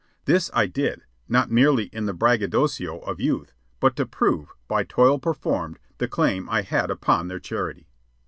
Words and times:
This 0.25 0.49
I 0.51 0.65
did, 0.65 1.03
not 1.29 1.51
merely 1.51 1.83
in 1.93 2.07
the 2.07 2.13
braggadocio 2.15 2.97
of 3.01 3.21
youth, 3.21 3.53
but 3.79 3.95
to 3.97 4.05
prove, 4.07 4.51
by 4.67 4.83
toil 4.83 5.19
performed, 5.19 5.77
the 5.99 6.07
claim 6.07 6.49
I 6.49 6.63
had 6.63 6.89
upon 6.89 7.27
their 7.27 7.39
charity. 7.39 7.87